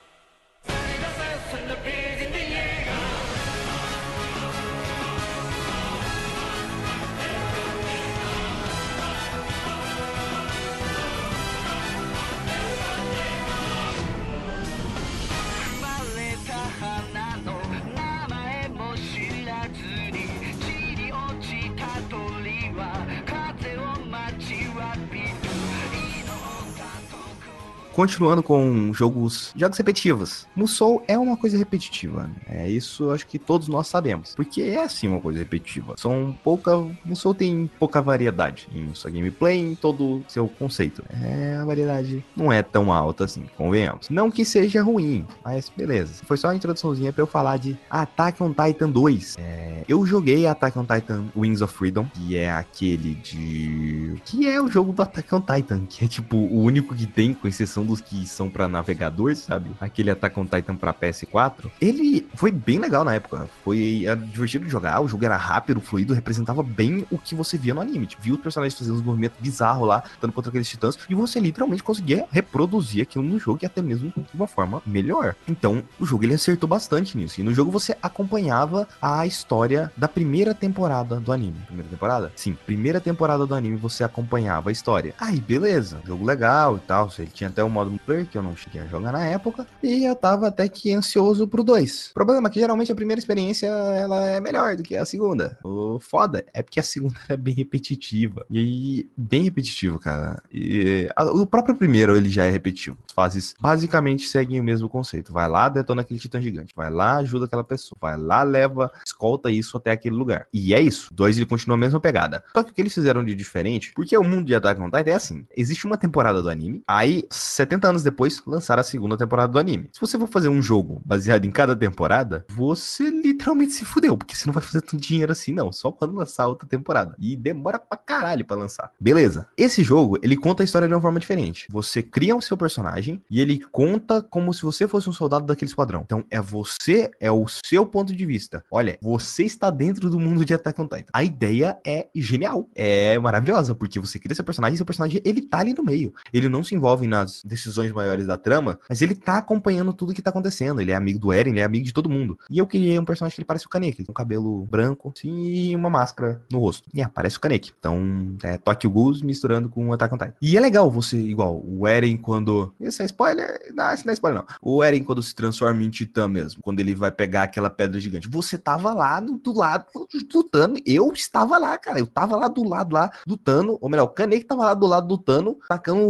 [27.94, 30.46] Continuando com jogos, jogos repetitivos.
[30.54, 32.24] Musou é uma coisa repetitiva.
[32.24, 32.64] Né?
[32.64, 34.34] É isso, acho que todos nós sabemos.
[34.34, 35.94] Porque é assim uma coisa repetitiva.
[35.96, 41.04] São pouca, Musou tem pouca variedade em sua gameplay, em todo seu conceito.
[41.10, 44.08] É a variedade não é tão alta assim, convenhamos.
[44.08, 46.22] Não que seja ruim, mas beleza.
[46.24, 49.36] Foi só uma introduçãozinha para eu falar de Attack on Titan 2.
[49.38, 54.60] É, eu joguei Attack on Titan Wings of Freedom, que é aquele de que é
[54.60, 57.79] o jogo do Attack on Titan, que é tipo o único que tem com exceção
[57.84, 59.70] dos que são para navegador, sabe?
[59.80, 61.70] Aquele Attack on Titan pra PS4.
[61.80, 63.48] Ele foi bem legal na época.
[63.64, 67.74] Foi divertido de jogar, o jogo era rápido, fluido, representava bem o que você via
[67.74, 68.06] no anime.
[68.06, 71.40] Tipo, viu os personagens fazendo uns movimentos bizarros lá, lutando contra aqueles titãs, e você
[71.40, 75.34] literalmente conseguia reproduzir aquilo no jogo e até mesmo de uma forma melhor.
[75.48, 77.40] Então, o jogo ele acertou bastante nisso.
[77.40, 81.58] E no jogo você acompanhava a história da primeira temporada do anime.
[81.66, 82.32] Primeira temporada?
[82.36, 85.14] Sim, primeira temporada do anime você acompanhava a história.
[85.18, 87.10] Aí, beleza, jogo legal e tal.
[87.18, 89.66] Ele tinha até um modo multiplayer que eu não cheguei a jogar na época.
[89.82, 92.10] E eu tava até que ansioso pro 2.
[92.10, 95.58] O problema é que geralmente a primeira experiência ela é melhor do que a segunda.
[95.64, 98.44] O foda é porque a segunda é bem repetitiva.
[98.50, 100.42] E bem repetitivo, cara.
[100.52, 102.98] E a, o próprio primeiro ele já é repetitivo.
[103.08, 105.32] As fases basicamente seguem o mesmo conceito.
[105.32, 106.74] Vai lá, detona aquele titã gigante.
[106.74, 107.98] Vai lá, ajuda aquela pessoa.
[108.00, 110.46] Vai lá, leva, escolta isso até aquele lugar.
[110.52, 111.08] E é isso.
[111.12, 112.42] Dois ele continua a mesma pegada.
[112.54, 115.10] Só que o que eles fizeram de diferente, porque o mundo de Attack on Titan
[115.10, 117.24] é assim: existe uma temporada do anime, aí
[117.60, 119.90] 70 anos depois lançaram a segunda temporada do anime.
[119.92, 124.34] Se você for fazer um jogo baseado em cada temporada, você literalmente se fudeu, porque
[124.34, 125.70] você não vai fazer tanto dinheiro assim, não.
[125.70, 127.14] Só quando lançar outra temporada.
[127.18, 128.90] E demora pra caralho pra lançar.
[128.98, 129.46] Beleza.
[129.58, 131.66] Esse jogo, ele conta a história de uma forma diferente.
[131.70, 135.68] Você cria o seu personagem e ele conta como se você fosse um soldado daquele
[135.68, 136.00] esquadrão.
[136.02, 138.64] Então, é você, é o seu ponto de vista.
[138.70, 141.10] Olha, você está dentro do mundo de Attack on Titan.
[141.12, 142.66] A ideia é genial.
[142.74, 146.14] É maravilhosa, porque você cria seu personagem e seu personagem, ele tá ali no meio.
[146.32, 150.22] Ele não se envolve nas decisões maiores da trama, mas ele tá acompanhando tudo que
[150.22, 150.80] tá acontecendo.
[150.80, 152.38] Ele é amigo do Eren, ele é amigo de todo mundo.
[152.48, 155.76] E eu criei um personagem que ele parece o Kaneki, com cabelo branco assim, e
[155.76, 156.88] uma máscara no rosto.
[156.94, 157.72] E aparece o Kaneki.
[157.78, 160.34] Então, é Tokyo Ghoul misturando com Attack on Titan.
[160.40, 162.72] E é legal você, igual, o Eren quando...
[162.80, 163.72] Isso é spoiler?
[163.74, 164.56] Não, isso não é spoiler não.
[164.62, 168.28] O Eren quando se transforma em Titã mesmo, quando ele vai pegar aquela pedra gigante.
[168.28, 169.86] Você tava lá do, do lado
[170.28, 171.98] do Tano, eu estava lá, cara.
[171.98, 174.86] Eu tava lá do lado lá do Tano, ou melhor, o Kaneki tava lá do
[174.86, 176.06] lado do Tano, tacando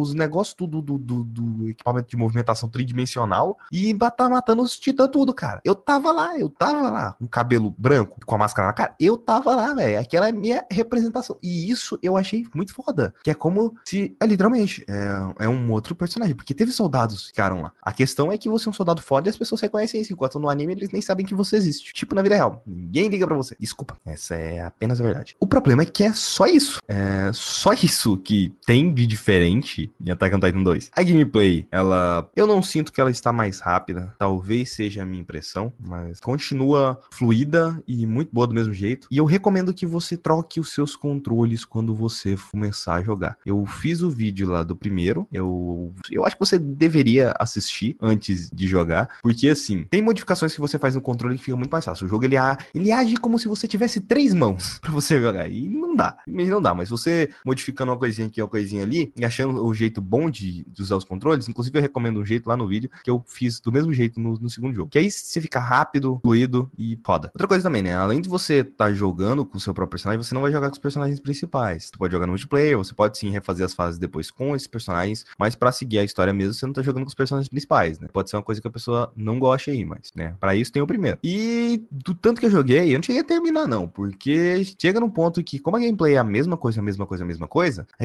[0.00, 5.08] os negócios tudo do, do, do, equipamento de movimentação tridimensional e tá matando os titãs
[5.10, 5.60] tudo, cara.
[5.64, 9.16] Eu tava lá, eu tava lá, com cabelo branco, com a máscara na cara, eu
[9.16, 9.98] tava lá, velho.
[10.00, 11.36] Aquela é minha representação.
[11.42, 13.14] E isso eu achei muito foda.
[13.22, 16.34] Que é como se, é, literalmente, é, é um outro personagem.
[16.34, 17.72] Porque teve soldados que ficaram lá.
[17.82, 20.12] A questão é que você é um soldado foda e as pessoas reconhecem isso.
[20.12, 21.92] Enquanto no anime eles nem sabem que você existe.
[21.92, 22.62] Tipo na vida real.
[22.66, 23.56] Ninguém liga pra você.
[23.58, 23.96] Desculpa.
[24.04, 25.36] Essa é apenas a verdade.
[25.40, 26.80] O problema é que é só isso.
[26.88, 30.69] É só isso que tem de diferente em Attack on Titan 2.
[30.94, 32.28] A gameplay, ela.
[32.34, 34.14] Eu não sinto que ela está mais rápida.
[34.18, 35.72] Talvez seja a minha impressão.
[35.78, 39.08] Mas continua fluida e muito boa do mesmo jeito.
[39.10, 43.36] E eu recomendo que você troque os seus controles quando você começar a jogar.
[43.44, 45.26] Eu fiz o vídeo lá do primeiro.
[45.32, 49.08] Eu, eu acho que você deveria assistir antes de jogar.
[49.22, 52.06] Porque assim, tem modificações que você faz no controle que fica muito mais fácil.
[52.06, 52.36] O jogo ele,
[52.74, 55.50] ele age como se você tivesse três mãos para você jogar.
[55.50, 56.16] E não dá.
[56.26, 56.74] Não dá.
[56.74, 60.59] Mas você modificando uma coisinha aqui, uma coisinha ali, e achando o jeito bom de,
[60.66, 63.60] de usar os controles, inclusive eu recomendo um jeito lá no vídeo que eu fiz
[63.60, 64.90] do mesmo jeito no, no segundo jogo.
[64.90, 67.30] Que aí você fica rápido, fluido e foda.
[67.34, 67.94] Outra coisa também, né?
[67.94, 70.68] Além de você estar tá jogando com o seu próprio personagem, você não vai jogar
[70.68, 71.84] com os personagens principais.
[71.84, 75.24] Você pode jogar no multiplayer, você pode sim refazer as fases depois com esses personagens,
[75.38, 78.08] mas para seguir a história mesmo, você não tá jogando com os personagens principais, né?
[78.12, 80.34] Pode ser uma coisa que a pessoa não goste aí, mas, né?
[80.40, 81.18] Para isso tem o primeiro.
[81.22, 85.10] E do tanto que eu joguei, eu não cheguei a terminar, não, porque chega num
[85.10, 87.86] ponto que, como a gameplay é a mesma coisa, a mesma coisa, a mesma coisa,
[87.98, 88.02] a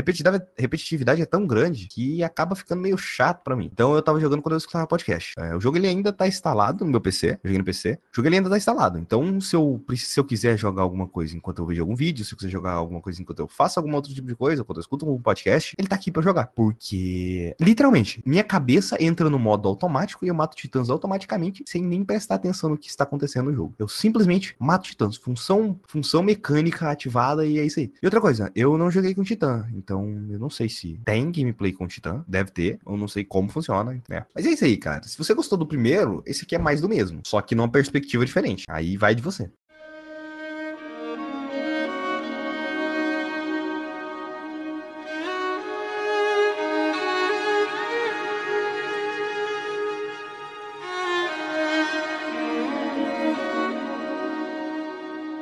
[0.57, 3.69] repetitividade é tão grande que acaba ficando meio chato para mim.
[3.71, 5.33] Então eu tava jogando quando eu escutava podcast.
[5.39, 7.99] É, o jogo ele ainda tá instalado no meu PC, joguei no PC.
[8.11, 8.99] O jogo ele ainda tá instalado.
[8.99, 12.33] Então, se eu, se eu quiser jogar alguma coisa enquanto eu vejo algum vídeo, se
[12.33, 14.81] eu quiser jogar alguma coisa enquanto eu faço algum outro tipo de coisa, quando eu
[14.81, 16.47] escuto um podcast, ele tá aqui para jogar.
[16.47, 22.03] Porque, literalmente, minha cabeça entra no modo automático e eu mato titãs automaticamente sem nem
[22.03, 23.75] prestar atenção no que está acontecendo no jogo.
[23.79, 25.15] Eu simplesmente mato titãs.
[25.15, 27.91] Função, função mecânica ativada e é isso aí.
[28.01, 31.71] E outra coisa, eu não joguei com titã, então eu não sei se tem gameplay
[31.71, 34.25] com titã, deve ter, eu não sei como funciona, né?
[34.33, 35.03] Mas é isso aí, cara.
[35.03, 38.25] Se você gostou do primeiro, esse aqui é mais do mesmo, só que numa perspectiva
[38.25, 38.63] diferente.
[38.69, 39.49] Aí vai de você.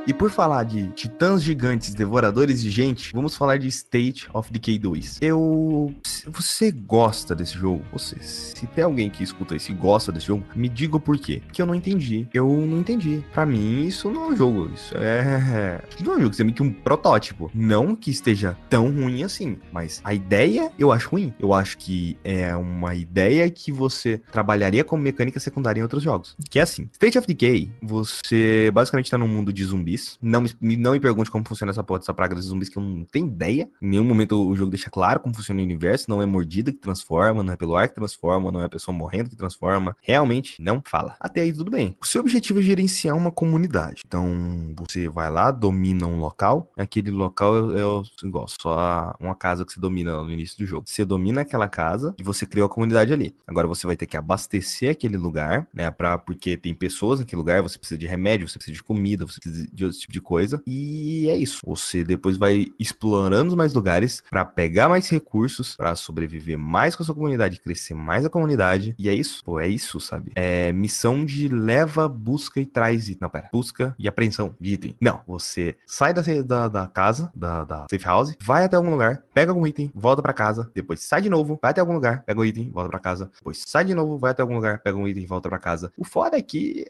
[0.05, 4.77] E por falar de titãs gigantes, devoradores de gente, vamos falar de State of Decay
[4.77, 5.19] 2.
[5.21, 5.95] Eu.
[6.27, 7.85] Você gosta desse jogo?
[7.93, 11.41] Você, se tem alguém que escuta isso e gosta desse jogo, me diga por quê.
[11.45, 12.27] Porque eu não entendi.
[12.33, 13.23] Eu não entendi.
[13.33, 14.69] Para mim, isso não é um jogo.
[14.75, 15.81] Isso é.
[16.03, 17.49] Não é um jogo, isso é meio que um protótipo.
[17.53, 21.33] Não que esteja tão ruim assim, mas a ideia eu acho ruim.
[21.39, 26.35] Eu acho que é uma ideia que você trabalharia como mecânica secundária em outros jogos.
[26.49, 30.17] Que é assim: State of Decay, você basicamente tá num mundo de zumbi zumbis.
[30.21, 32.83] Não me, não me pergunte como funciona essa porra dessa praga dos zumbis, que eu
[32.83, 33.69] não tenho ideia.
[33.81, 36.09] Em nenhum momento o jogo deixa claro como funciona o universo.
[36.09, 38.95] Não é mordida que transforma, não é pelo ar que transforma, não é a pessoa
[38.95, 39.95] morrendo que transforma.
[40.01, 41.15] Realmente não fala.
[41.19, 41.95] Até aí tudo bem.
[42.01, 44.03] O seu objetivo é gerenciar uma comunidade.
[44.05, 46.71] Então você vai lá, domina um local.
[46.77, 50.83] Aquele local é, é igual, só uma casa que você domina no início do jogo.
[50.87, 53.35] Você domina aquela casa e você criou a comunidade ali.
[53.47, 55.89] Agora você vai ter que abastecer aquele lugar, né?
[55.91, 59.39] Pra, porque tem pessoas naquele lugar, você precisa de remédio, você precisa de comida, você
[59.39, 60.61] precisa de outro tipo de coisa.
[60.65, 61.59] E é isso.
[61.65, 67.05] Você depois vai explorando mais lugares para pegar mais recursos, para sobreviver mais com a
[67.05, 68.95] sua comunidade, crescer mais a comunidade.
[68.97, 69.43] E é isso.
[69.43, 70.31] Pô, é isso, sabe?
[70.35, 73.19] É missão de leva, busca e traz item.
[73.21, 73.49] Não, pera.
[73.51, 74.95] Busca e apreensão de item.
[75.01, 79.23] Não, você sai da, da, da casa, da, da safe house, vai até algum lugar,
[79.33, 82.39] pega algum item, volta para casa, depois sai de novo, vai até algum lugar, pega
[82.39, 85.07] o item, volta para casa, depois sai de novo, vai até algum lugar, pega um
[85.07, 85.91] item volta para casa.
[85.97, 86.85] O foda é que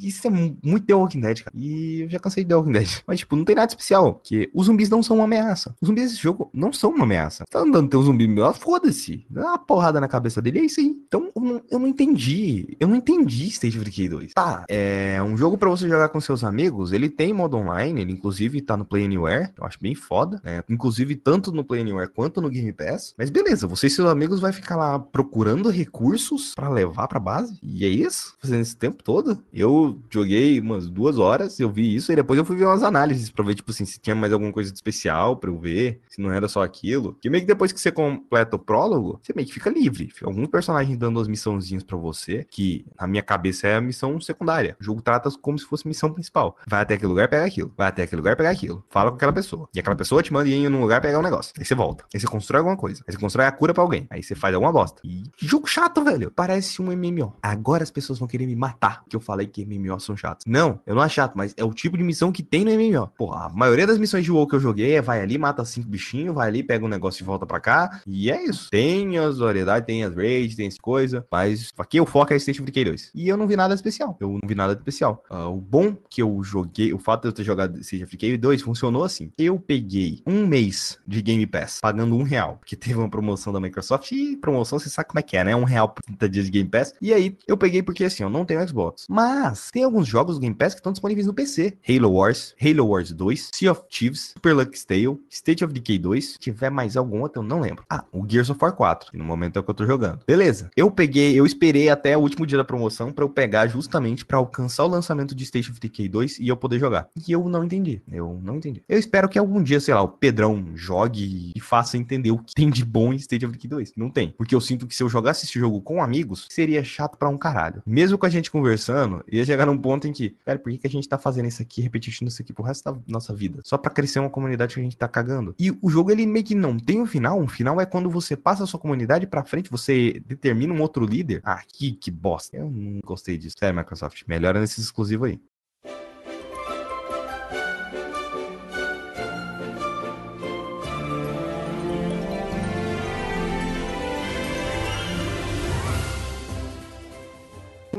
[0.00, 1.56] isso é muito The Walking Dead, cara.
[1.56, 2.88] E eu já cansei de The Walking Dead.
[3.06, 5.74] Mas, tipo, não tem nada especial, porque os zumbis não são uma ameaça.
[5.80, 7.44] Os zumbis desse jogo não são uma ameaça.
[7.50, 9.24] Tá andando teu zumbi meu, foda-se.
[9.28, 10.86] Dá uma porrada na cabeça dele, é isso aí.
[11.06, 12.76] Então, eu não, eu não entendi.
[12.80, 14.32] Eu não entendi State of Decay 2.
[14.32, 18.12] Tá, é um jogo para você jogar com seus amigos, ele tem modo online, ele
[18.12, 20.62] inclusive tá no Play Anywhere, eu acho bem foda, né?
[20.68, 23.14] Inclusive tanto no Play Anywhere quanto no Game Pass.
[23.16, 27.58] Mas beleza, você e seus amigos vai ficar lá procurando recursos para levar para base.
[27.62, 29.42] E é isso, fazendo esse tempo todo.
[29.52, 33.30] Eu joguei umas duas horas, eu vi isso e depois eu fui ver umas análises
[33.30, 36.20] para ver tipo assim, se tinha mais alguma coisa de especial para eu ver, se
[36.20, 37.16] não era só aquilo.
[37.20, 40.10] Que meio que depois que você completa o prólogo, você meio que fica livre.
[40.12, 44.20] Fica alguns personagens dando as missãozinhas para você, que na minha cabeça é a missão
[44.20, 44.76] secundária.
[44.80, 46.56] O jogo trata como se fosse missão principal.
[46.66, 47.72] Vai até aquele lugar, pega aquilo.
[47.76, 48.84] Vai até aquele lugar, pega aquilo.
[48.90, 49.68] Fala com aquela pessoa.
[49.74, 51.52] E aquela pessoa te manda ir num lugar pegar um negócio.
[51.58, 52.04] Aí você volta.
[52.12, 53.02] Aí você constrói alguma coisa.
[53.06, 54.06] Aí você constrói a cura para alguém.
[54.10, 55.00] Aí você faz alguma bosta.
[55.04, 56.30] E jogo chato, velho.
[56.30, 57.34] Parece um MMO.
[57.42, 60.46] Agora as pessoas vão querer me matar, que eu falei que MMO são chatos.
[60.46, 63.08] Não, eu não acho chato, mas é o tipo de missão que tem no MMO.
[63.16, 65.88] Porra, a maioria das missões de WoW que eu joguei é vai ali, mata cinco
[65.88, 68.00] bichinhos, vai ali, pega um negócio e volta pra cá.
[68.06, 68.70] E é isso.
[68.70, 71.22] Tem as variedades, tem as raids, tem as coisas.
[71.30, 73.10] Mas aqui o foco é State of Decay 2.
[73.14, 74.16] E eu não vi nada especial.
[74.20, 75.22] Eu não vi nada especial.
[75.30, 78.36] Uh, o bom que eu joguei, o fato de eu ter jogado State of Decay
[78.36, 79.32] 2 funcionou assim.
[79.38, 82.56] Eu peguei um mês de Game Pass pagando um real.
[82.58, 85.56] Porque teve uma promoção da Microsoft e promoção você sabe como é que é, né?
[85.56, 86.94] Um real por 30 dias de Game Pass.
[87.00, 89.06] E aí eu peguei porque assim, eu não tenho Xbox.
[89.08, 91.61] Mas tem alguns jogos do Game Pass que estão disponíveis no PC.
[91.88, 96.32] Halo Wars, Halo Wars 2, Sea of Thieves, Super Lux Tale, State of Decay 2.
[96.32, 97.84] Se tiver mais algum outro, eu não lembro.
[97.88, 100.20] Ah, o Gears of War 4, que no momento é o que eu tô jogando.
[100.26, 100.70] Beleza.
[100.76, 104.38] Eu peguei, eu esperei até o último dia da promoção para eu pegar justamente para
[104.38, 107.08] alcançar o lançamento de State of Decay 2 e eu poder jogar.
[107.26, 108.02] E eu não entendi.
[108.10, 108.82] Eu não entendi.
[108.88, 112.54] Eu espero que algum dia, sei lá, o Pedrão jogue e faça entender o que
[112.54, 113.92] tem de bom em State of Decay 2.
[113.96, 114.34] Não tem.
[114.36, 117.38] Porque eu sinto que se eu jogasse esse jogo com amigos, seria chato para um
[117.38, 117.82] caralho.
[117.86, 120.86] Mesmo com a gente conversando, ia chegar num ponto em que, cara, por que, que
[120.86, 123.60] a gente tá fazendo isso aqui, repetindo isso aqui pro resto da nossa vida?
[123.64, 125.54] Só para crescer uma comunidade que a gente tá cagando.
[125.58, 127.40] E o jogo, ele meio que não tem um final.
[127.40, 131.04] Um final é quando você passa a sua comunidade pra frente, você determina um outro
[131.04, 131.40] líder.
[131.44, 132.56] Ah, que, que bosta.
[132.56, 133.56] Eu não gostei disso.
[133.58, 135.40] Sério, Microsoft, melhora nesse exclusivo aí.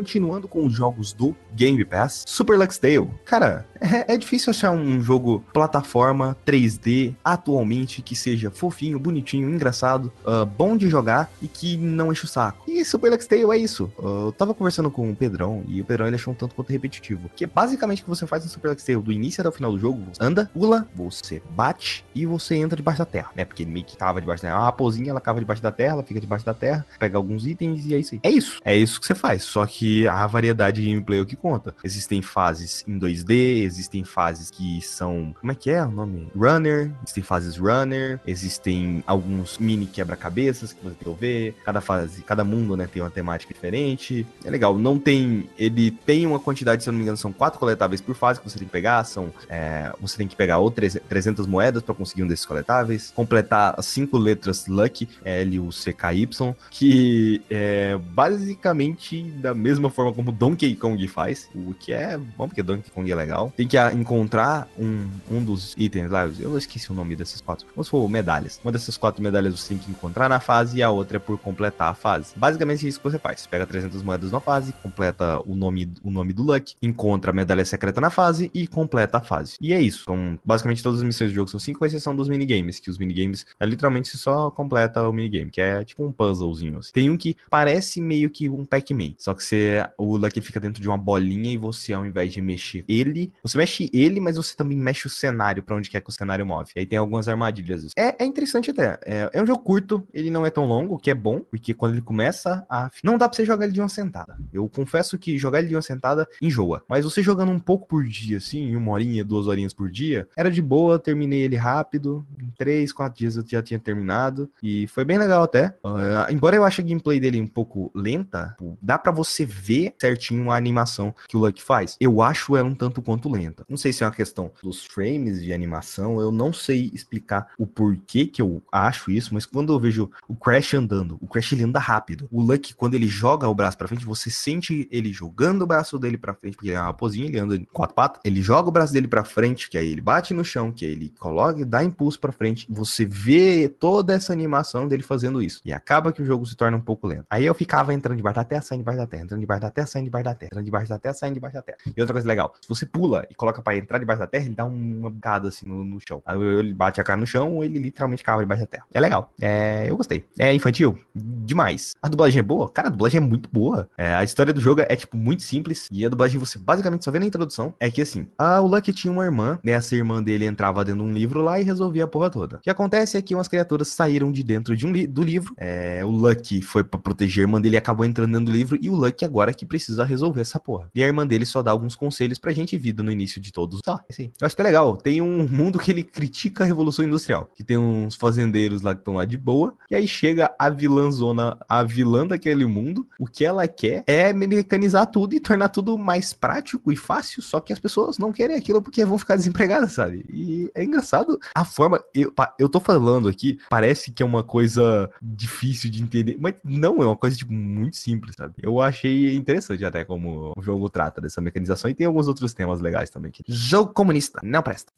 [0.04, 3.10] Continuando com os jogos do Game Pass, Super Lux Tale.
[3.24, 10.12] Cara, é, é, difícil achar um jogo plataforma 3D atualmente que seja fofinho, bonitinho, engraçado,
[10.26, 12.70] uh, bom de jogar e que não enche o saco.
[12.70, 13.90] E Super Lux Tale é isso.
[13.98, 16.72] Uh, eu tava conversando com o Pedrão e o Pedrão ele achou um tanto quanto
[16.72, 17.30] repetitivo.
[17.34, 19.54] Que é basicamente o que você faz no Super Lux Tale do início até o
[19.54, 20.04] final do jogo.
[20.12, 23.46] Você anda, pula, você bate e você entra debaixo da terra, né?
[23.46, 24.58] Porque ele meio que cava debaixo da terra.
[24.58, 27.48] É uma raposinha, ela cava debaixo da terra, ela fica debaixo da terra, pega alguns
[27.48, 28.20] itens e é isso aí.
[28.24, 28.60] É isso.
[28.66, 29.44] É isso que você faz.
[29.44, 31.76] Só que a variedade de gameplay é o que conta.
[31.84, 35.34] Existem fases em 2D, existem fases que são.
[35.40, 36.28] Como é que é o nome?
[36.36, 41.56] Runner, existem fases runner, existem alguns mini quebra-cabeças que você tem que ver.
[41.64, 44.26] Cada fase, cada mundo, né, tem uma temática diferente.
[44.44, 44.78] É legal.
[44.78, 45.50] Não tem.
[45.58, 48.50] Ele tem uma quantidade, se eu não me engano, são quatro coletáveis por fase que
[48.50, 49.04] você tem que pegar.
[49.04, 49.32] São.
[49.50, 53.12] É, você tem que pegar ou 300 moedas para conseguir um desses coletáveis.
[53.16, 59.83] Completar as cinco letras Lucky, L, U, C, K, Y, que é basicamente da mesma
[59.84, 63.52] mesma forma como Donkey Kong faz, o que é bom, porque Donkey Kong é legal.
[63.56, 67.90] Tem que encontrar um, um dos itens lá, eu esqueci o nome dessas quatro, vamos
[67.90, 68.60] for medalhas.
[68.64, 71.38] Uma dessas quatro medalhas você tem que encontrar na fase e a outra é por
[71.38, 72.34] completar a fase.
[72.36, 73.42] Basicamente é isso que você faz.
[73.42, 77.34] Você pega 300 moedas na fase, completa o nome, o nome do Luck, encontra a
[77.34, 79.58] medalha secreta na fase e completa a fase.
[79.60, 80.04] E é isso.
[80.04, 82.98] Então, basicamente todas as missões do jogo são cinco, com exceção dos minigames, que os
[82.98, 86.80] minigames é literalmente só completa o minigame, que é tipo um puzzlezinho.
[86.80, 86.92] Assim.
[86.94, 89.90] Tem um que parece meio que um Pac-Man, só que você você.
[89.98, 93.58] O Lucky fica dentro de uma bolinha e você, ao invés de mexer ele, você
[93.58, 96.72] mexe ele, mas você também mexe o cenário para onde quer que o cenário move.
[96.76, 97.88] Aí tem algumas armadilhas.
[97.98, 99.00] É, é interessante até.
[99.06, 101.74] É, é, um jogo curto, ele não é tão longo, o que é bom, porque
[101.74, 102.90] quando ele começa a.
[103.04, 104.38] Não dá pra você jogar ele de uma sentada.
[104.52, 106.84] Eu confesso que jogar ele de uma sentada enjoa.
[106.88, 110.52] Mas você jogando um pouco por dia, assim, uma horinha, duas horinhas por dia, era
[110.52, 112.26] de boa, terminei ele rápido.
[112.40, 114.50] Em três, quatro dias eu já tinha terminado.
[114.62, 115.76] E foi bem legal até.
[115.84, 120.52] Uh, embora eu ache a gameplay dele um pouco lenta, dá para você ver certinho
[120.52, 121.96] a animação que o Luck faz.
[122.00, 123.66] Eu acho ela um tanto quanto lenta.
[123.70, 127.66] Não sei se é uma questão dos frames de animação, eu não sei explicar o
[127.68, 131.64] porquê que eu acho isso, mas quando eu vejo o Crash andando, o Crash ele
[131.64, 132.28] anda rápido.
[132.32, 135.98] O Luck, quando ele joga o braço para frente, você sente ele jogando o braço
[136.00, 138.22] dele para frente, porque ele é uma raposinha, ele anda em quatro patas.
[138.24, 140.92] Ele joga o braço dele para frente, que aí ele bate no chão, que aí
[140.92, 142.66] ele coloca, dá impulso para frente.
[142.70, 145.62] Você vê toda essa animação dele fazendo isso.
[145.66, 147.26] E acaba que o jogo se torna um pouco lento.
[147.30, 149.88] Aí eu ficava entrando debaixo da terra, saindo debaixo da terra, entrando debaixo da terra,
[149.88, 151.78] saindo debaixo da terra, entrando debaixo da terra, saindo debaixo da terra.
[151.86, 154.56] E outra coisa legal, se você pula e coloca para entrar debaixo da terra, ele
[154.56, 156.22] dá uma bocada assim no, no, chão.
[156.28, 158.86] Ele bate a cara no chão, ele literalmente cava debaixo da terra.
[158.94, 159.32] É legal.
[159.42, 160.26] É, eu gostei.
[160.38, 160.98] É infantil?
[161.16, 161.94] Demais.
[162.02, 162.70] A dublagem é boa?
[162.70, 163.90] Cara, a dublagem é muito boa.
[163.98, 165.88] É, a história do jogo é, tipo, muito simples.
[165.92, 167.74] E a dublagem você basicamente só vê na introdução.
[167.80, 169.74] É que assim, a, o Lucky tinha uma irmã, né?
[169.74, 172.58] Essa irmã dele entrava dentro de um livro lá e resolvia a porra toda.
[172.58, 175.54] O que acontece é que umas criaturas saíram de dentro de um li do livro.
[175.58, 178.78] É, o Lucky foi para proteger a irmã dele e acabou entrando dentro do livro.
[178.82, 180.92] E o Lucky agora que precisa resolver essa porra.
[180.94, 183.82] E a irmã dele só dá alguns conselhos pra gente vida no início de todos.
[183.82, 184.32] Tá, assim.
[184.40, 184.96] Eu acho que é legal.
[184.96, 187.50] Tem um mundo que ele critica a Revolução Industrial.
[187.56, 189.74] Que tem uns fazendeiros lá que estão lá de boa.
[189.90, 193.08] E aí chega a vilãzona, a vilã daquele mundo.
[193.18, 197.42] O que ela quer é mecanizar tudo e tornar tudo mais prático e fácil.
[197.42, 200.24] Só que as pessoas não querem aquilo porque vão ficar desempregadas, sabe?
[200.30, 202.00] E é engraçado a forma.
[202.14, 207.02] Eu, eu tô falando aqui, parece que é uma coisa difícil de entender, mas não,
[207.02, 208.54] é uma coisa tipo, muito simples, sabe?
[208.62, 212.82] Eu achei interessante até como o jogo trata dessa mecanização e tem alguns outros temas
[212.82, 213.30] legais também.
[213.30, 213.44] Aqui.
[213.48, 214.92] Jogo comunista, não presta.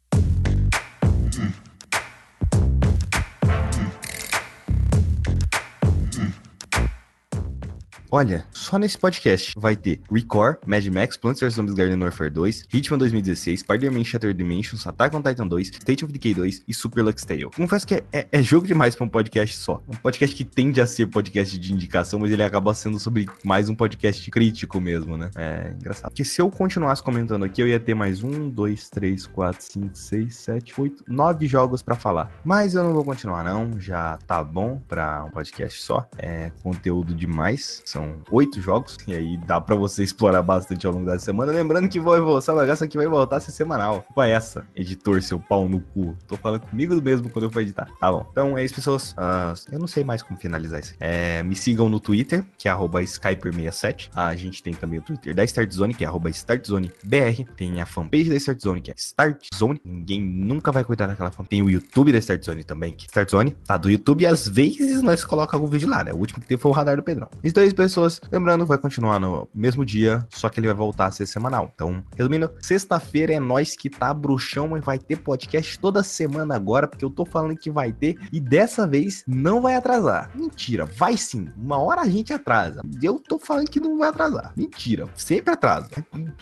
[8.12, 12.68] Olha, só nesse podcast vai ter Record, Mad Max, Plants vs Zombies Garden Warfare 2,
[12.72, 17.04] Hitman 2016, Spider-Man Shattered Dimensions, Attack on Titan 2, State of Decay 2 e Super
[17.04, 17.46] Lux Tale.
[17.56, 19.82] Confesso que é, é, é jogo demais pra um podcast só.
[19.88, 23.70] Um podcast que tende a ser podcast de indicação, mas ele acaba sendo sobre mais
[23.70, 25.32] um podcast crítico mesmo, né?
[25.36, 26.12] É engraçado.
[26.12, 29.96] Porque se eu continuasse comentando aqui, eu ia ter mais um, dois, três, quatro, cinco,
[29.98, 32.32] seis, sete, oito, nove jogos para falar.
[32.44, 33.80] Mas eu não vou continuar, não.
[33.80, 36.08] Já tá bom pra um podcast só.
[36.18, 37.82] É conteúdo demais.
[37.86, 41.52] São são oito jogos, e aí dá para você explorar bastante ao longo da semana.
[41.52, 44.06] Lembrando que vou essa bagaça aqui vai voltar a ser semanal.
[44.14, 44.66] Qual é essa?
[44.76, 46.16] Editor, seu pau no cu.
[46.28, 47.90] Tô falando comigo mesmo quando eu for editar.
[48.00, 48.28] Tá bom.
[48.32, 49.12] Então é isso, pessoas.
[49.14, 50.94] Uh, eu não sei mais como finalizar isso.
[51.00, 54.10] É, me sigam no Twitter, que é Skyper67.
[54.14, 57.46] A gente tem também o Twitter da Startzone, que é StartZoneBR.
[57.56, 59.80] Tem a fanpage da Startzone, que é StartZone.
[59.84, 61.50] Ninguém nunca vai cuidar daquela fanpage.
[61.50, 63.52] Tem o YouTube da Startzone também, que é Startzone.
[63.66, 66.12] Tá do YouTube e às vezes nós colocamos algum vídeo lá, né?
[66.12, 67.30] O último que teve foi o radar do Pedrão.
[67.44, 68.20] Então é isso, pessoas pessoas.
[68.32, 71.72] Lembrando, vai continuar no mesmo dia, só que ele vai voltar a ser semanal.
[71.74, 76.88] Então, resumindo, sexta-feira é nós que tá bruxão e vai ter podcast toda semana agora,
[76.88, 80.32] porque eu tô falando que vai ter e dessa vez não vai atrasar.
[80.36, 81.50] Mentira, vai sim.
[81.58, 82.82] Uma hora a gente atrasa.
[83.02, 84.52] Eu tô falando que não vai atrasar.
[84.56, 85.90] Mentira, sempre atrasa.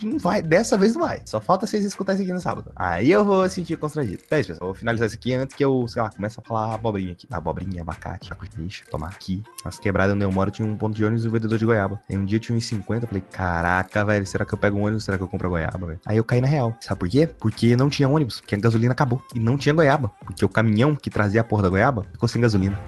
[0.02, 1.20] Não vai, dessa vez não vai.
[1.24, 2.72] Só falta vocês escutarem isso aqui no sábado.
[2.76, 4.22] Aí eu vou sentir constrangido.
[4.24, 4.68] Então é isso, pessoal.
[4.68, 7.26] Vou finalizar isso aqui antes que eu, sei lá, comece a falar abobrinha aqui.
[7.30, 9.42] Abobrinha, abacate, deixa, tomar aqui.
[9.64, 12.00] As quebradas onde eu moro tinha um ponto de ônibus vendedor de goiaba.
[12.08, 15.04] Aí um dia tinha uns 50, falei, caraca, velho, será que eu pego um ônibus?
[15.04, 16.00] Será que eu compro a goiaba, velho?
[16.06, 16.76] Aí eu caí na real.
[16.80, 17.26] Sabe por quê?
[17.26, 19.22] Porque não tinha ônibus, porque a gasolina acabou.
[19.34, 22.40] E não tinha goiaba, porque o caminhão que trazia a porra da goiaba ficou sem
[22.40, 22.78] gasolina.